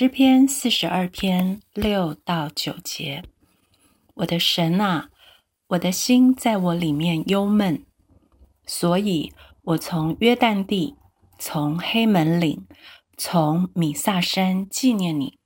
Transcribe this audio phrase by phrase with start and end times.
[0.00, 3.24] 诗篇四十二篇六到九节，
[4.14, 5.08] 我的神啊，
[5.70, 7.84] 我的心在我里面忧闷，
[8.64, 10.94] 所以我从约旦地，
[11.36, 12.64] 从黑门岭，
[13.16, 15.36] 从米萨山纪念你。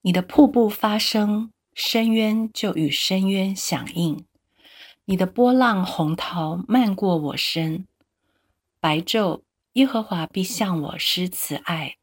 [0.00, 4.24] 你的瀑布发声，深渊就与深渊响应；
[5.04, 7.86] 你的波浪洪涛漫过我身，
[8.80, 9.42] 白昼
[9.74, 11.97] 耶和华必向我施慈爱。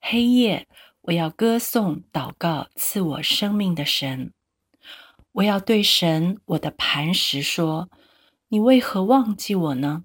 [0.00, 0.66] 黑夜，
[1.02, 4.32] 我要歌颂、祷告赐我生命的神。
[5.32, 7.88] 我要对神，我的磐石说
[8.48, 10.04] ：“你为何忘记我呢？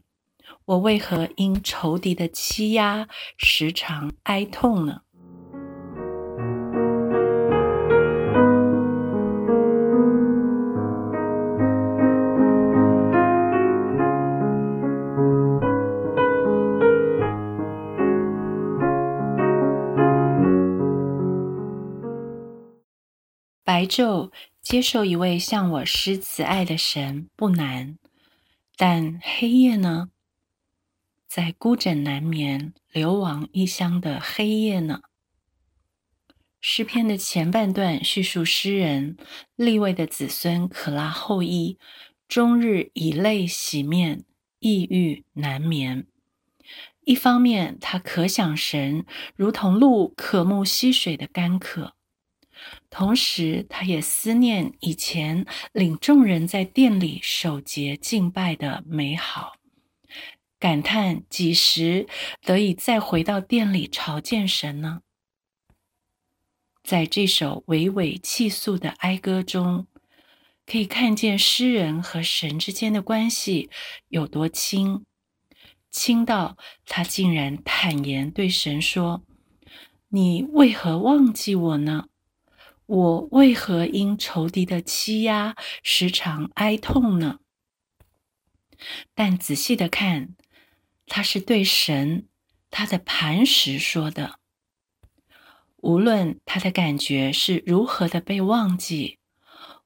[0.66, 3.07] 我为何因仇敌的欺压
[3.38, 5.01] 时常哀痛呢？”
[23.66, 27.97] 白昼接受一位向我施慈爱的神不难，
[28.77, 30.11] 但黑夜呢？
[31.27, 35.02] 在孤枕难眠、流亡异乡的黑夜呢？
[36.61, 39.17] 诗篇的前半段叙述诗人
[39.55, 41.79] 立位的子孙可拉后裔，
[42.27, 44.25] 终日以泪洗面，
[44.59, 46.05] 抑郁难眠。
[47.03, 51.94] 一方面，他可想神如同鹿渴慕溪水的干渴。
[52.89, 59.57] 同时，他也思念以前领众人在殿里守节敬拜的美好，
[60.59, 62.07] 感叹几时
[62.41, 65.01] 得以再回到殿里朝见神呢？
[66.83, 69.88] 在这首娓娓泣诉的哀歌中，
[70.65, 73.69] 可以看见诗人和神之间的关系
[74.07, 75.03] 有多亲，
[75.89, 79.23] 亲到他竟然坦言对神说
[80.09, 82.05] ：“你为何忘记我呢？”
[82.88, 87.40] 我为何因仇敌的欺压时常哀痛呢？
[89.16, 90.35] 但仔细的看，
[91.07, 92.28] 他是对神
[92.69, 94.40] 他的磐石说的。
[95.78, 99.18] 无论他的感觉是如何的被忘记，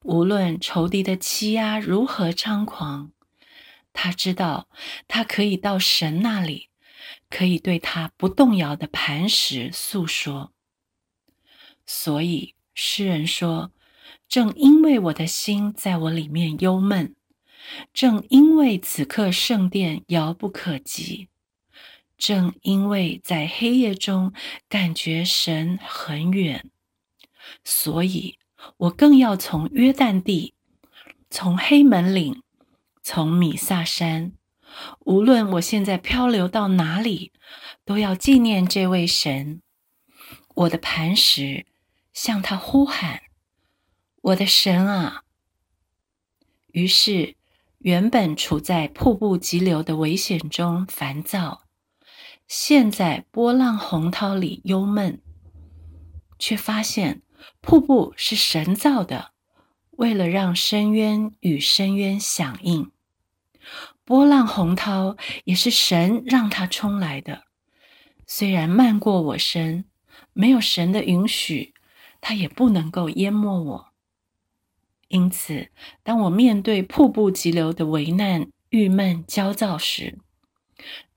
[0.04, 3.14] 无论仇敌的欺压如何猖狂，
[3.94, 4.68] 他知道
[5.08, 6.70] 他可以到神那里，
[7.30, 10.52] 可以对他不动摇的磐石诉说。
[11.86, 12.56] 所以。
[12.82, 13.74] 诗人说
[14.30, 17.14] ：“正因为我的心在我里面忧闷，
[17.94, 21.28] 正因为此刻圣殿遥不可及，
[22.18, 24.32] 正因为在黑夜中
[24.70, 26.70] 感觉神很远，
[27.66, 28.38] 所以
[28.78, 30.54] 我更要从约旦地，
[31.30, 32.42] 从黑门岭，
[33.04, 34.32] 从米萨山，
[35.00, 37.34] 无论我现在漂流到哪里，
[37.84, 39.62] 都要纪念这位神，
[40.56, 41.66] 我的磐石。”
[42.22, 43.22] 向他呼喊
[44.20, 45.24] ：“我的神啊！”
[46.74, 47.38] 于是，
[47.78, 51.64] 原本处在瀑布急流的危险中烦躁，
[52.46, 55.22] 现在波浪洪涛里忧闷，
[56.38, 57.22] 却发现
[57.62, 59.32] 瀑布是神造的，
[59.92, 62.92] 为了让深渊与深渊响应；
[64.04, 65.16] 波浪洪涛
[65.46, 67.46] 也是神让它冲来的，
[68.28, 69.86] 虽然漫过我身，
[70.34, 71.74] 没有神的允许。
[72.22, 73.86] 它也不能够淹没我。
[75.08, 75.72] 因此，
[76.04, 80.20] 当我面对瀑布急流的危难、郁闷、焦躁时，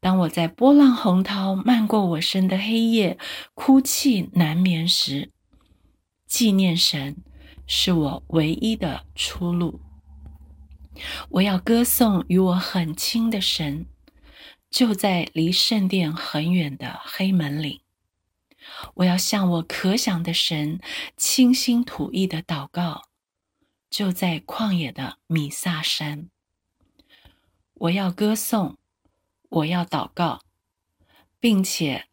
[0.00, 3.18] 当我在波浪洪涛漫过我身的黑夜
[3.52, 5.30] 哭泣难眠时，
[6.26, 7.18] 纪念神
[7.66, 9.80] 是我唯一的出路。
[11.28, 13.84] 我要歌颂与我很亲的神，
[14.70, 17.81] 就在离圣殿很远的黑门岭。
[18.94, 20.80] 我要向我可想的神
[21.16, 23.08] 倾心吐意的祷告，
[23.90, 26.28] 就在旷野的米萨山。
[27.74, 28.78] 我要歌颂，
[29.48, 30.42] 我要祷告，
[31.40, 32.06] 并且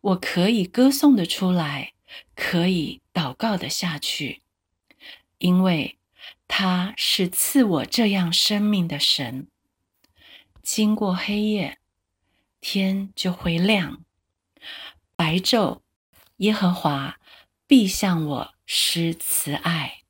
[0.00, 1.92] 我可以歌颂的出来，
[2.34, 4.42] 可以祷告的下去，
[5.38, 5.98] 因为
[6.46, 9.48] 他是赐我这样生命的神。
[10.62, 11.78] 经过黑夜，
[12.60, 14.04] 天就会亮，
[15.16, 15.80] 白昼。
[16.38, 17.16] 耶和华
[17.66, 20.05] 必向我施慈爱。